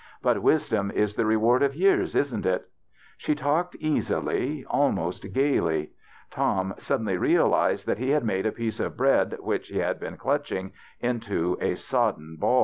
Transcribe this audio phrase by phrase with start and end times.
[0.23, 2.69] But wis THE BACHELOR'S CHRISTMAS 49 dom is the reward of years, isn't it?"
[3.23, 5.91] Slie tallved easily, almost gayly.
[6.31, 10.17] Tom suddenly realized that lie had made a piece of bread which he had been
[10.17, 12.59] clutching into a sodden baU.